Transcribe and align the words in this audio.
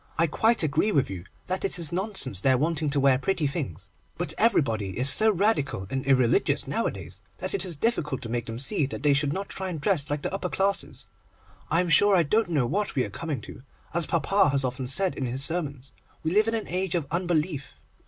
I 0.17 0.25
quite 0.25 0.63
agree 0.63 0.91
with 0.91 1.11
you 1.11 1.25
that 1.45 1.63
it 1.63 1.77
is 1.77 1.91
nonsense 1.91 2.41
their 2.41 2.57
wanting 2.57 2.89
to 2.89 2.99
wear 2.99 3.19
pretty 3.19 3.45
things, 3.45 3.91
but 4.17 4.33
everybody 4.35 4.97
is 4.97 5.11
so 5.11 5.31
Radical 5.31 5.85
and 5.91 6.03
irreligious 6.07 6.65
nowadays, 6.67 7.21
that 7.37 7.53
it 7.53 7.63
is 7.63 7.77
difficult 7.77 8.23
to 8.23 8.29
make 8.29 8.45
them 8.45 8.57
see 8.57 8.87
that 8.87 9.03
they 9.03 9.13
should 9.13 9.31
not 9.31 9.47
try 9.47 9.69
and 9.69 9.79
dress 9.79 10.09
like 10.09 10.23
the 10.23 10.33
upper 10.33 10.49
classes. 10.49 11.05
I 11.69 11.81
am 11.81 11.89
sure 11.89 12.15
I 12.15 12.23
don't 12.23 12.49
know 12.49 12.65
what 12.65 12.95
we 12.95 13.05
are 13.05 13.11
coming 13.11 13.41
to. 13.41 13.61
As 13.93 14.07
papa 14.07 14.49
has 14.49 14.65
often 14.65 14.87
said 14.87 15.13
in 15.13 15.27
his 15.27 15.43
sermons, 15.45 15.91
we 16.23 16.31
live 16.31 16.47
in 16.47 16.55
an 16.55 16.67
age 16.67 16.95
of 16.95 17.05
unbelief. 17.11 17.75